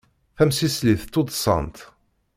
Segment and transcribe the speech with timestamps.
[0.37, 1.77] Tamsislit tuddsant.